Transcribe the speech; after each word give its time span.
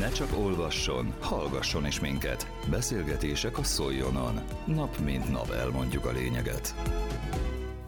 Ne 0.00 0.08
csak 0.08 0.38
olvasson, 0.38 1.14
hallgasson 1.20 1.86
is 1.86 2.00
minket. 2.00 2.52
Beszélgetések 2.70 3.58
a 3.58 3.62
Szoljonon. 3.62 4.40
Nap 4.66 4.98
mint 4.98 5.30
nap 5.30 5.50
elmondjuk 5.50 6.04
a 6.04 6.12
lényeget. 6.12 6.74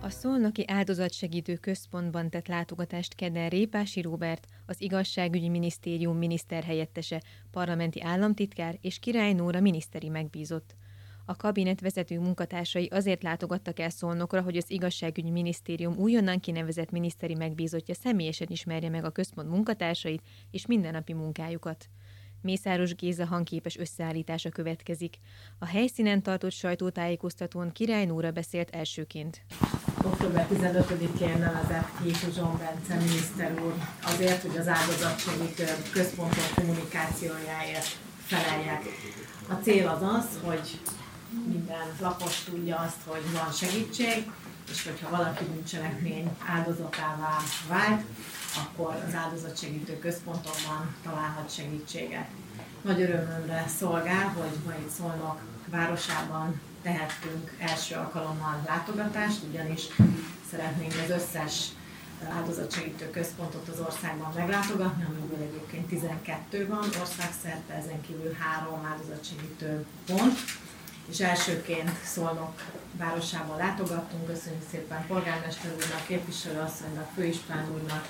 A 0.00 0.10
Szolnoki 0.10 0.64
Áldozatsegítő 0.66 1.56
Központban 1.56 2.30
tett 2.30 2.46
látogatást 2.46 3.14
kedden 3.14 3.48
Répási 3.48 4.00
Róbert, 4.00 4.46
az 4.66 4.80
Igazságügyi 4.80 5.48
Minisztérium 5.48 6.16
miniszterhelyettese, 6.18 7.22
parlamenti 7.50 8.02
államtitkár 8.02 8.78
és 8.80 8.98
Király 8.98 9.32
Nóra 9.32 9.60
miniszteri 9.60 10.08
megbízott. 10.08 10.74
A 11.24 11.36
kabinet 11.36 11.80
vezető 11.80 12.18
munkatársai 12.18 12.86
azért 12.86 13.22
látogattak 13.22 13.78
el 13.78 13.90
Szolnokra, 13.90 14.42
hogy 14.42 14.56
az 14.56 14.70
igazságügyi 14.70 15.30
minisztérium 15.30 15.96
újonnan 15.96 16.40
kinevezett 16.40 16.90
miniszteri 16.90 17.34
megbízottja 17.34 17.94
személyesen 17.94 18.46
ismerje 18.50 18.88
meg 18.88 19.04
a 19.04 19.10
központ 19.10 19.48
munkatársait 19.48 20.22
és 20.50 20.66
mindennapi 20.66 21.12
munkájukat. 21.12 21.88
Mészáros 22.42 22.94
Géza 22.94 23.26
hangképes 23.26 23.76
összeállítása 23.76 24.48
következik. 24.48 25.16
A 25.58 25.66
helyszínen 25.66 26.22
tartott 26.22 26.52
sajtótájékoztatón 26.52 27.72
Király 27.72 28.04
Nóra 28.04 28.30
beszélt 28.30 28.70
elsőként. 28.70 29.42
Október 30.04 30.46
15-én 30.52 31.38
nevezett 31.38 31.88
ki 32.02 32.30
Zsón 32.34 32.58
Bence 32.58 32.94
miniszter 32.94 33.60
úr 33.64 33.74
azért, 34.04 34.42
hogy 34.42 34.56
az 34.56 34.68
áldozatsegítő 34.68 35.64
központok 35.92 36.54
kommunikációjáért 36.54 37.86
feleljek. 38.24 38.82
A 39.48 39.54
cél 39.54 39.88
az 39.88 40.02
az, 40.02 40.26
hogy 40.44 40.80
minden 41.52 41.86
lakos 42.00 42.44
tudja 42.44 42.76
azt, 42.76 43.02
hogy 43.06 43.32
van 43.32 43.52
segítség, 43.52 44.30
és 44.72 44.84
hogyha 44.84 45.10
valaki 45.10 45.44
bűncselekmény 45.44 46.36
áldozatává 46.46 47.36
vált, 47.68 48.02
akkor 48.56 49.02
az 49.08 49.14
áldozatsegítő 49.14 49.98
központokban 49.98 50.94
találhat 51.02 51.54
segítséget. 51.54 52.28
Nagy 52.82 53.00
örömömre 53.00 53.64
szolgál, 53.78 54.28
hogy 54.28 54.58
ma 54.64 54.72
itt 54.72 54.90
Szolnok 54.90 55.40
városában 55.70 56.60
tehettünk 56.82 57.56
első 57.58 57.94
alkalommal 57.94 58.62
látogatást, 58.66 59.42
ugyanis 59.50 59.82
szeretnénk 60.50 60.94
az 61.04 61.10
összes 61.10 61.68
áldozatsegítő 62.36 63.10
központot 63.10 63.68
az 63.68 63.80
országban 63.80 64.32
meglátogatni, 64.34 65.04
amiből 65.04 65.48
egyébként 65.48 65.86
12 65.88 66.66
van 66.66 66.88
országszerte, 67.00 67.74
ezen 67.74 68.00
kívül 68.00 68.36
három 68.38 68.84
áldozatsegítő 68.84 69.86
pont 70.06 70.38
és 71.12 71.20
elsőként 71.20 71.90
Szolnok 72.04 72.54
városában 72.98 73.56
látogattunk. 73.56 74.26
Köszönjük 74.26 74.62
szépen 74.70 75.06
polgármester 75.06 75.70
úrnak, 75.70 76.06
képviselőasszonynak, 76.06 77.10
főispán 77.14 77.68
úrnak 77.72 78.08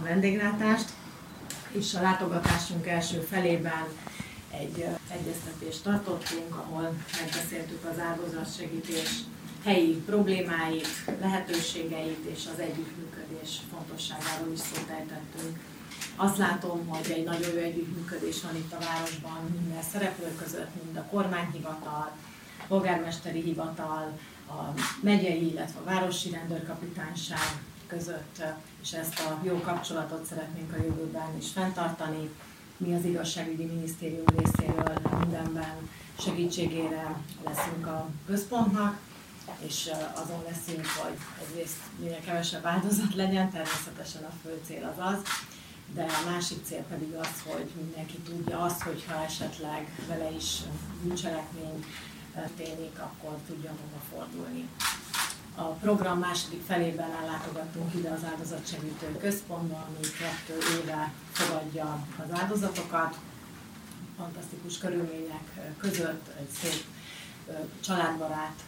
a 0.00 0.02
vendéglátást, 0.02 0.88
és 1.72 1.94
a 1.94 2.02
látogatásunk 2.02 2.86
első 2.86 3.20
felében 3.20 3.84
egy 4.50 4.86
egyeztetést 5.08 5.82
tartottunk, 5.82 6.54
ahol 6.56 6.94
megbeszéltük 7.20 7.84
az 7.92 7.98
áldozatsegítés 7.98 9.10
helyi 9.64 10.02
problémáit, 10.06 10.88
lehetőségeit 11.20 12.24
és 12.34 12.42
az 12.52 12.58
együttműködés 12.58 13.60
fontosságáról 13.72 14.52
is 14.52 14.60
szót 14.60 14.90
ejtettünk. 14.90 15.58
Azt 16.16 16.38
látom, 16.38 16.86
hogy 16.88 17.10
egy 17.10 17.24
nagyon 17.24 17.52
jó 17.54 17.60
együttműködés 17.60 18.42
van 18.42 18.56
itt 18.56 18.72
a 18.72 18.84
városban 18.84 19.38
minden 19.60 19.82
szereplő 19.92 20.34
között, 20.42 20.84
mind 20.84 20.96
a 20.96 21.08
kormányhivatal, 21.10 22.12
polgármesteri 22.70 23.40
hivatal, 23.40 24.18
a 24.48 24.80
megyei, 25.00 25.50
illetve 25.50 25.80
a 25.80 25.84
városi 25.84 26.30
rendőrkapitányság 26.30 27.62
között, 27.86 28.42
és 28.82 28.92
ezt 28.92 29.20
a 29.20 29.38
jó 29.42 29.60
kapcsolatot 29.60 30.24
szeretnénk 30.24 30.72
a 30.72 30.82
jövőben 30.82 31.36
is 31.38 31.50
fenntartani. 31.52 32.30
Mi 32.76 32.94
az 32.94 33.04
igazságügyi 33.04 33.64
minisztérium 33.64 34.24
részéről 34.36 34.94
mindenben 35.20 35.88
segítségére 36.18 37.16
leszünk 37.44 37.86
a 37.86 38.08
központnak, 38.26 38.98
és 39.66 39.90
azon 40.14 40.42
leszünk, 40.48 40.86
hogy 40.86 41.18
egyrészt 41.42 41.78
minél 41.98 42.20
kevesebb 42.20 42.64
áldozat 42.64 43.14
legyen, 43.14 43.50
természetesen 43.50 44.22
a 44.22 44.32
fő 44.42 44.60
cél 44.66 44.94
az 44.96 45.14
az, 45.14 45.22
de 45.94 46.02
a 46.02 46.30
másik 46.30 46.64
cél 46.64 46.82
pedig 46.82 47.14
az, 47.14 47.42
hogy 47.46 47.68
mindenki 47.80 48.18
tudja 48.18 48.60
azt, 48.60 48.82
hogyha 48.82 49.24
esetleg 49.24 49.88
vele 50.08 50.30
is 50.30 50.58
bűncselekmény 51.02 51.84
történik, 52.34 52.98
akkor 52.98 53.36
tudjon 53.46 53.74
hova 53.80 54.02
fordulni. 54.12 54.68
A 55.54 55.62
program 55.62 56.18
második 56.18 56.62
felében 56.66 57.10
ellátogattunk 57.22 57.94
ide 57.94 58.10
az 58.10 58.24
áldozatsegítő 58.24 59.16
központba, 59.16 59.86
ami 59.88 60.00
kettő 60.00 60.58
éve 60.80 61.12
fogadja 61.32 62.06
az 62.26 62.40
áldozatokat. 62.40 63.18
Fantasztikus 64.16 64.78
körülmények 64.78 65.76
között, 65.78 66.28
egy 66.38 66.50
szép 66.50 66.84
családbarát 67.80 68.64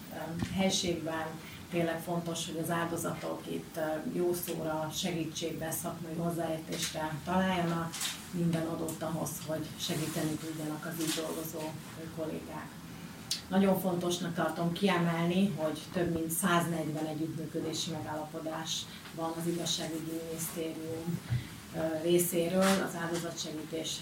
helységben. 0.54 1.26
Tényleg 1.70 2.00
fontos, 2.00 2.46
hogy 2.46 2.58
az 2.62 2.70
áldozatok 2.70 3.40
itt 3.46 3.78
jó 4.12 4.34
szóra, 4.46 4.90
segítségbe, 4.94 5.70
szakmai 5.70 6.14
hozzáértésre 6.14 7.14
találjanak. 7.24 7.94
Minden 8.30 8.66
adott 8.66 9.02
ahhoz, 9.02 9.30
hogy 9.46 9.66
segíteni 9.80 10.30
tudjanak 10.30 10.86
az 10.86 11.04
így 11.04 11.14
dolgozó 11.14 11.72
kollégák. 12.16 12.66
Nagyon 13.52 13.80
fontosnak 13.80 14.34
tartom 14.34 14.72
kiemelni, 14.72 15.52
hogy 15.56 15.78
több 15.92 16.12
mint 16.12 16.30
140 16.30 17.06
együttműködési 17.06 17.90
megállapodás 17.90 18.80
van 19.14 19.32
az 19.40 19.46
igazságügyi 19.46 20.20
minisztérium 20.26 21.18
részéről 22.02 22.82
az 22.88 22.96
áldozatsegítés 23.02 23.96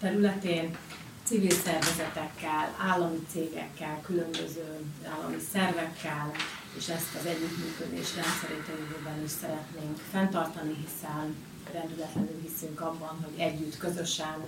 területén, 0.00 0.76
civil 1.24 1.50
szervezetekkel, 1.50 2.74
állami 2.90 3.26
cégekkel, 3.32 4.00
különböző 4.02 4.80
állami 5.18 5.38
szervekkel, 5.52 6.30
és 6.76 6.88
ezt 6.88 7.14
az 7.18 7.26
együttműködés 7.26 8.14
rendszerét 8.14 8.68
a 8.68 8.78
jövőben 8.80 9.22
is 9.24 9.30
szeretnénk 9.30 9.96
fenntartani, 10.10 10.74
hiszen 10.84 11.36
rendületlenül 11.72 12.40
hiszünk 12.42 12.80
abban, 12.80 13.14
hogy 13.24 13.40
együtt, 13.40 13.76
közösen 13.76 14.38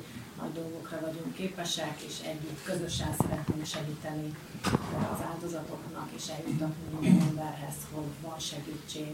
nagy 0.41 0.53
dolgokra 0.53 1.01
vagyunk 1.01 1.35
képesek, 1.35 2.01
és 2.01 2.15
együtt, 2.25 2.65
közösen 2.65 3.15
szeretnénk 3.19 3.67
segíteni 3.67 4.35
az 5.13 5.21
áldozatoknak, 5.31 6.09
és 6.17 6.29
eljutatni 6.29 6.85
minden 6.91 7.29
emberhez, 7.29 7.75
hogy 7.93 8.13
van 8.21 8.39
segítség, 8.39 9.11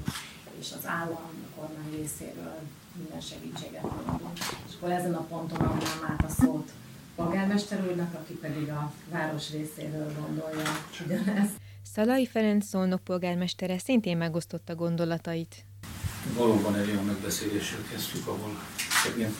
és 0.58 0.68
az 0.78 0.86
állam, 0.86 1.30
a 1.46 1.60
kormány 1.60 1.90
részéről 1.90 2.58
minden 2.98 3.20
segítséget 3.20 3.84
adunk. 3.84 4.38
És 4.68 4.74
akkor 4.76 4.90
ezen 4.90 5.14
a 5.14 5.20
ponton 5.20 5.60
adnám 5.60 6.10
át 6.10 6.24
a 6.24 6.42
szót 6.42 6.70
polgármester 7.16 7.86
úrnak, 7.90 8.14
aki 8.14 8.32
pedig 8.32 8.68
a 8.68 8.92
város 9.10 9.50
részéről 9.50 10.12
gondolja 10.20 10.70
ugyanezt. 11.04 11.54
Szalai 11.94 12.26
Ferenc 12.26 12.66
Szolnok 12.66 13.04
polgármestere 13.04 13.78
szintén 13.78 14.16
megosztotta 14.16 14.74
gondolatait. 14.74 15.64
Valóban 16.36 16.74
egy 16.74 16.88
olyan 16.88 17.04
megbeszélésről 17.04 17.84
kezdtük, 17.90 18.26
ahol 18.26 18.58
igen, 19.16 19.34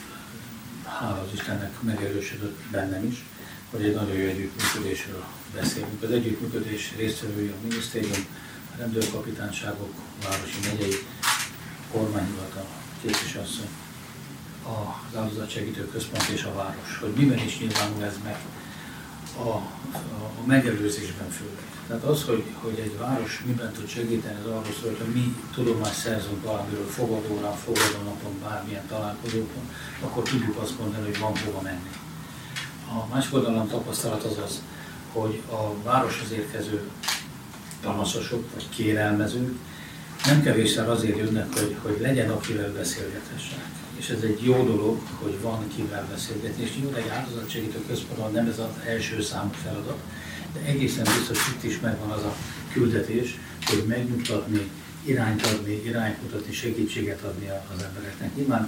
hála 0.83 1.21
az 1.21 1.33
Istennek 1.33 1.81
megerősödött 1.81 2.59
bennem 2.71 3.05
is, 3.05 3.25
hogy 3.71 3.83
egy 3.83 3.93
nagyon 3.93 4.15
jó 4.15 4.27
együttműködésről 4.27 5.23
beszélünk. 5.53 6.03
Az 6.03 6.11
együttműködés 6.11 6.95
résztvevői 6.95 7.47
a 7.47 7.67
minisztérium, 7.67 8.25
a 8.73 8.77
rendőrkapitányságok, 8.77 9.93
a 10.21 10.27
városi 10.29 10.59
megyei 10.63 10.95
kormányhivatal, 11.91 12.67
képviselőasszony, 13.01 13.69
az 14.63 15.17
áldozatsegítő 15.17 15.87
központ 15.87 16.27
és 16.27 16.43
a 16.43 16.53
város. 16.53 16.97
Hogy 16.97 17.13
miben 17.13 17.37
is 17.37 17.59
nyilvánul 17.59 18.03
ez 18.03 18.19
meg 18.23 18.37
a, 19.43 19.49
a, 19.49 19.61
megelőzésben 20.45 21.29
főleg. 21.29 21.65
Tehát 21.87 22.03
az, 22.03 22.23
hogy, 22.23 22.43
hogy 22.61 22.79
egy 22.79 22.97
város 22.97 23.43
miben 23.45 23.71
tud 23.71 23.87
segíteni, 23.87 24.39
az 24.39 24.45
arról 24.45 24.73
szól, 24.81 24.89
hogyha 24.89 25.11
mi 25.13 25.35
tudomást 25.53 25.99
szerzünk 25.99 26.43
valamiről 26.43 26.87
fogadórán, 26.87 27.55
fogadónapon, 27.55 28.39
bármilyen 28.43 28.87
találkozókon, 28.87 29.69
akkor 30.01 30.23
tudjuk 30.23 30.57
azt 30.57 30.79
mondani, 30.79 31.05
hogy 31.05 31.19
van 31.19 31.37
hova 31.37 31.61
menni. 31.61 31.91
A 32.89 33.13
másik 33.13 33.33
oldalon 33.33 33.67
tapasztalat 33.67 34.23
az 34.23 34.37
az, 34.45 34.61
hogy 35.11 35.41
a 35.51 35.83
városhoz 35.83 36.31
érkező 36.31 36.89
panaszosok 37.81 38.53
vagy 38.53 38.69
kérelmezők 38.69 39.55
nem 40.25 40.43
kevésszer 40.43 40.89
azért 40.89 41.17
jönnek, 41.17 41.53
hogy, 41.53 41.75
hogy 41.81 41.97
legyen 42.01 42.29
akivel 42.29 42.71
beszélgetessenek. 42.71 43.65
És 43.97 44.09
ez 44.09 44.21
egy 44.21 44.43
jó 44.43 44.65
dolog, 44.65 44.99
hogy 45.21 45.41
van 45.41 45.67
kivel 45.75 46.07
beszélgetni, 46.09 46.63
és 46.63 46.71
jó 46.81 46.93
egy 46.93 47.07
áldozatsegítő 47.07 47.83
központban 47.87 48.31
nem 48.31 48.47
ez 48.47 48.59
az 48.59 48.85
első 48.85 49.21
számú 49.21 49.51
feladat, 49.63 49.97
de 50.53 50.59
egészen 50.59 51.03
biztos 51.17 51.47
itt 51.47 51.63
is 51.63 51.79
megvan 51.79 52.09
az 52.09 52.23
a 52.23 52.35
küldetés, 52.71 53.39
hogy 53.65 53.83
megnyugtatni, 53.87 54.69
irányt 55.03 55.45
adni, 55.45 55.81
irányt 55.85 56.21
mutatni, 56.21 56.53
segítséget 56.53 57.21
adni 57.21 57.49
az 57.75 57.83
embereknek. 57.83 58.35
Nyilván 58.35 58.67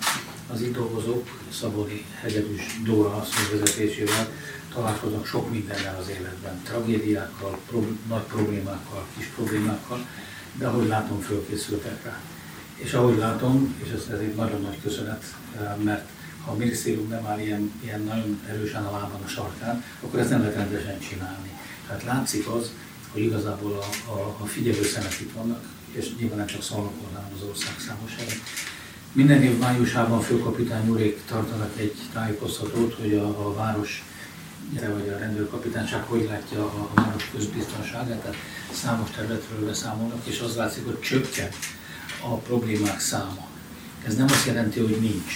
az 0.51 0.61
itt 0.61 0.73
dolgozók, 0.73 1.29
Szaboni 1.51 2.05
Hegedűs 2.21 2.79
Dóra 2.83 3.15
asszony 3.15 3.59
vezetésével 3.59 4.27
találkoznak 4.73 5.25
sok 5.25 5.51
mindennel 5.51 5.97
az 5.99 6.09
életben, 6.09 6.61
tragédiákkal, 6.63 7.59
pro- 7.67 8.07
nagy 8.07 8.23
problémákkal, 8.23 9.05
kis 9.17 9.25
problémákkal, 9.25 10.05
de 10.53 10.67
ahogy 10.67 10.87
látom, 10.87 11.19
fölkészültek 11.19 12.03
rá. 12.03 12.21
És 12.79 12.93
ahogy 12.93 13.17
látom, 13.17 13.75
és 13.83 13.91
ez, 13.91 14.19
egy 14.19 14.35
nagyon 14.35 14.61
nagy 14.61 14.81
köszönet, 14.83 15.23
mert 15.83 16.09
ha 16.45 16.51
a 16.51 16.55
minisztérium 16.55 17.07
nem 17.07 17.25
áll 17.25 17.39
ilyen, 17.39 17.71
ilyen 17.83 18.01
nagyon 18.01 18.41
erősen 18.49 18.85
a 18.85 18.91
lában 18.91 19.21
a 19.25 19.27
sarkán, 19.27 19.83
akkor 20.01 20.19
ezt 20.19 20.29
nem 20.29 20.39
lehet 20.39 20.55
rendesen 20.55 20.99
csinálni. 20.99 21.49
Tehát 21.87 22.03
látszik 22.03 22.47
az, 22.47 22.71
hogy 23.11 23.21
igazából 23.21 23.71
a, 23.71 24.11
a, 24.11 24.35
a 24.39 24.45
figyelő 24.45 24.83
szemek 24.83 25.19
itt 25.19 25.33
vannak, 25.33 25.63
és 25.91 26.15
nyilván 26.19 26.37
nem 26.37 26.47
csak 26.47 26.63
Szolnokon, 26.63 27.07
hanem 27.13 27.31
az 27.35 27.47
ország 27.49 27.73
számos 27.87 28.15
helyen. 28.15 28.37
Minden 29.11 29.43
év 29.43 29.57
májusában 29.57 30.21
főkapitány 30.21 30.89
úrék 30.89 31.19
tartanak 31.27 31.71
egy 31.75 31.95
tájékoztatót, 32.13 32.93
hogy 32.93 33.13
a, 33.13 33.47
a 33.47 33.53
város 33.53 34.03
vagy 34.73 35.09
a 35.09 35.17
rendőrkapitányság 35.17 36.03
hogy 36.03 36.25
látja 36.29 36.59
a, 36.59 36.89
a 36.93 37.01
város 37.01 37.29
közbiztonságát, 37.31 38.21
tehát 38.21 38.37
számos 38.71 39.09
területről 39.09 39.65
beszámolnak, 39.65 40.25
és 40.25 40.39
az 40.39 40.55
látszik, 40.55 40.85
hogy 40.85 40.99
csökken 40.99 41.49
a 42.21 42.35
problémák 42.35 42.99
száma. 42.99 43.47
Ez 44.05 44.15
nem 44.15 44.25
azt 44.29 44.45
jelenti, 44.45 44.79
hogy 44.79 44.97
nincs, 45.01 45.33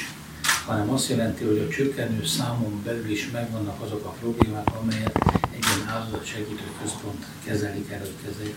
hanem 0.66 0.90
azt 0.90 1.10
jelenti, 1.10 1.44
hogy 1.44 1.58
a 1.58 1.68
csökkenő 1.68 2.26
számon 2.26 2.82
belül 2.84 3.10
is 3.10 3.30
megvannak 3.32 3.82
azok 3.82 4.06
a 4.06 4.10
problémák, 4.10 4.68
amelyet 4.82 5.20
egy 5.52 5.66
ilyen 5.76 6.24
segítő 6.24 6.64
központ 6.82 7.26
kezelik, 7.46 7.88
kezelik. 8.24 8.56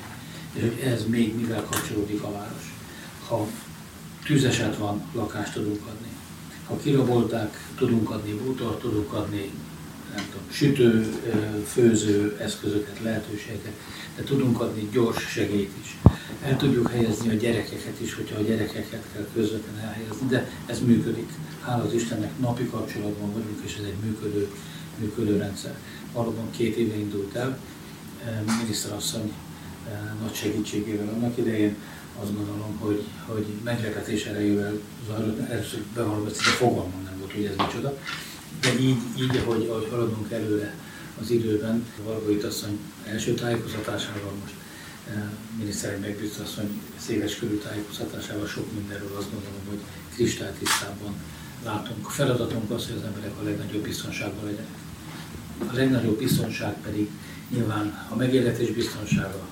És 0.53 0.61
hogy 0.61 0.79
ez 0.79 1.05
még 1.07 1.37
mivel 1.37 1.63
kapcsolódik 1.71 2.23
a 2.23 2.33
város. 2.33 2.75
Ha 3.29 3.47
tűzeset 4.25 4.77
van, 4.77 5.03
lakást 5.13 5.53
tudunk 5.53 5.87
adni. 5.87 6.09
Ha 6.67 6.77
kirabolták, 6.77 7.69
tudunk 7.77 8.11
adni 8.11 8.33
bútort, 8.33 8.81
tudunk 8.81 9.13
adni 9.13 9.51
nem 10.15 10.25
tudom, 10.31 10.47
sütő, 10.51 11.07
főző 11.67 12.37
eszközöket, 12.41 13.01
lehetőségeket, 13.03 13.73
de 14.17 14.23
tudunk 14.23 14.61
adni 14.61 14.89
gyors 14.93 15.29
segélyt 15.29 15.73
is. 15.83 15.97
El 16.43 16.57
tudjuk 16.57 16.91
helyezni 16.91 17.29
a 17.29 17.35
gyerekeket 17.35 18.01
is, 18.01 18.15
hogyha 18.15 18.39
a 18.39 18.43
gyerekeket 18.43 19.03
kell 19.13 19.27
közvetlenül 19.35 19.81
elhelyezni, 19.81 20.27
de 20.29 20.51
ez 20.67 20.81
működik. 20.81 21.29
Hála 21.63 21.85
az 21.85 21.93
Istennek 21.93 22.39
napi 22.39 22.67
kapcsolatban 22.67 23.33
vagyunk, 23.33 23.61
és 23.65 23.77
ez 23.79 23.85
egy 23.85 24.05
működő, 24.05 24.51
működő 24.99 25.37
rendszer. 25.37 25.75
Valóban 26.13 26.51
két 26.51 26.77
éve 26.77 26.97
indult 26.97 27.35
el, 27.35 27.59
miniszterasszony 28.61 29.33
nagy 30.23 30.35
segítségével 30.35 31.09
annak 31.09 31.37
idején, 31.37 31.77
azt 32.23 32.35
gondolom, 32.35 32.77
hogy, 32.79 33.05
hogy 33.27 33.47
meglepetés 33.65 34.25
erejével 34.25 34.73
zajlott, 35.07 35.49
először 35.49 35.83
bevallom, 35.95 36.23
hogy 36.25 36.37
fogalmam 36.37 37.03
nem 37.05 37.19
volt, 37.19 37.33
hogy 37.33 37.45
ez 37.45 37.57
micsoda, 37.57 37.99
de 38.67 38.81
így, 38.81 39.03
így 39.19 39.37
ahogy, 39.37 39.67
ahogy 39.71 39.89
haladunk 39.91 40.33
előre 40.33 40.75
az 41.21 41.31
időben, 41.31 41.85
Vargóit 42.05 42.45
asszony 42.45 42.79
első 43.05 43.35
tájékoztatásával 43.35 44.33
most 44.41 44.55
eh, 45.09 45.23
miniszteri 45.59 46.01
megbízott 46.01 46.47
asszony 46.47 46.81
széles 46.97 47.37
körű 47.37 47.57
tájékoztatásával 47.57 48.47
sok 48.47 48.73
mindenről 48.73 49.17
azt 49.19 49.33
gondolom, 49.33 49.61
hogy 49.69 49.79
kristálytisztában 50.15 51.15
látunk. 51.65 52.07
A 52.07 52.11
feladatunk 52.11 52.71
az, 52.71 52.87
hogy 52.87 52.97
az 52.97 53.05
emberek 53.05 53.31
a 53.41 53.43
legnagyobb 53.43 53.83
biztonságban 53.83 54.45
legyenek. 54.45 54.79
A 55.67 55.75
legnagyobb 55.75 56.19
biztonság 56.19 56.75
pedig 56.83 57.11
nyilván 57.51 58.07
a 58.09 58.17
megélhetés 58.17 58.71
biztonsága, 58.71 59.47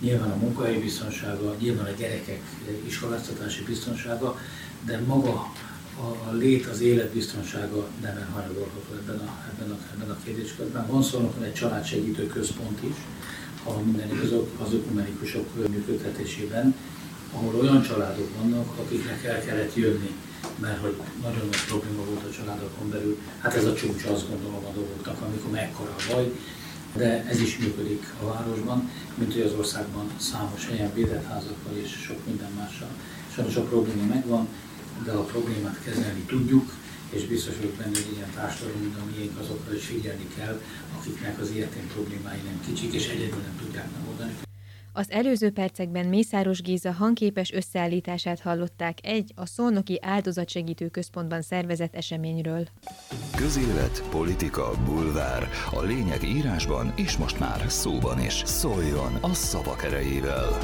nyilván 0.00 0.30
a 0.30 0.36
munkahelyi 0.36 0.78
biztonsága, 0.78 1.56
nyilván 1.60 1.86
a 1.86 1.96
gyerekek 1.98 2.40
iskoláztatási 2.86 3.62
biztonsága, 3.62 4.38
de 4.84 5.00
maga 5.06 5.52
a, 6.00 6.28
a 6.28 6.32
lét, 6.32 6.66
az 6.66 6.80
életbiztonsága 6.80 7.88
nem 8.02 8.16
elhanyagolható 8.16 8.94
ebben 8.94 9.18
a, 9.18 9.30
ebben 9.50 9.70
a, 9.70 9.78
ebben 9.94 10.10
a 10.10 10.16
kérdéskörben. 10.24 10.86
Van 10.86 11.02
szólnokon 11.02 11.42
egy 11.42 11.54
családsegítő 11.54 12.26
központ 12.26 12.82
is, 12.82 12.96
ha 13.64 13.80
minden 13.84 14.10
igazok, 14.10 14.50
az 14.64 14.72
ökumenikusok 14.72 15.68
működtetésében, 15.68 16.74
ahol 17.32 17.54
olyan 17.60 17.82
családok 17.82 18.28
vannak, 18.40 18.78
akiknek 18.78 19.24
el 19.24 19.40
kellett 19.40 19.74
jönni, 19.74 20.14
mert 20.60 20.80
hogy 20.80 20.94
nagyon 21.22 21.46
nagy 21.50 21.64
probléma 21.66 22.04
volt 22.04 22.24
a 22.24 22.30
családokon 22.30 22.90
belül. 22.90 23.18
Hát 23.40 23.54
ez 23.54 23.64
a 23.64 23.74
csúcs 23.74 24.04
azt 24.04 24.28
gondolom 24.28 24.64
a 24.64 24.72
dolgoknak, 24.74 25.20
amikor 25.20 25.50
mekkora 25.50 25.94
a 25.98 26.12
baj, 26.12 26.32
de 26.94 27.24
ez 27.28 27.40
is 27.40 27.58
működik 27.58 28.14
a 28.22 28.26
városban, 28.26 28.90
mint 29.14 29.32
hogy 29.32 29.42
az 29.42 29.52
országban 29.58 30.10
számos 30.16 30.66
helyen 30.68 30.94
védett 30.94 31.24
házakkal 31.24 31.76
és 31.82 31.90
sok 32.06 32.26
minden 32.26 32.50
mással. 32.58 32.88
Sajnos 33.34 33.56
a 33.56 33.62
probléma 33.62 34.06
megvan, 34.06 34.48
de 35.04 35.12
a 35.12 35.22
problémát 35.22 35.82
kezelni 35.84 36.20
tudjuk, 36.20 36.72
és 37.10 37.26
biztos 37.26 37.56
vagyok 37.56 37.74
benne, 37.74 37.98
hogy 38.04 38.12
ilyen 38.14 38.30
társadalom, 38.34 38.80
mint 38.80 38.96
a 38.96 39.04
miénk, 39.14 39.38
azokra 39.38 39.74
is 39.74 39.84
figyelni 39.84 40.28
kell, 40.36 40.60
akiknek 40.98 41.40
az 41.40 41.50
ilyetén 41.50 41.86
problémái 41.86 42.40
nem 42.44 42.60
kicsik, 42.66 42.92
és 42.92 43.08
egyedül 43.08 43.40
nem 43.42 43.56
tudják 43.62 43.88
megoldani. 43.98 44.34
Az 44.98 45.10
előző 45.10 45.50
percekben 45.50 46.06
Mészáros 46.06 46.62
Géza 46.62 46.92
hangképes 46.92 47.52
összeállítását 47.52 48.40
hallották 48.40 48.98
egy 49.02 49.32
a 49.34 49.46
Szolnoki 49.46 49.98
Áldozatsegítő 50.02 50.88
Központban 50.88 51.42
szervezett 51.42 51.94
eseményről. 51.94 52.66
Közélet, 53.36 54.02
politika, 54.10 54.70
bulvár. 54.84 55.48
A 55.70 55.82
lényeg 55.82 56.22
írásban 56.22 56.92
és 56.96 57.16
most 57.16 57.38
már 57.38 57.64
szóban 57.68 58.20
is. 58.20 58.42
Szóljon 58.44 59.14
a 59.20 59.34
szavak 59.34 59.84
erejével! 59.84 60.58